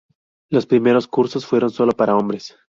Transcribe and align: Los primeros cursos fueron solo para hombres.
Los 0.49 0.65
primeros 0.65 1.07
cursos 1.07 1.45
fueron 1.45 1.69
solo 1.69 1.91
para 1.91 2.17
hombres. 2.17 2.55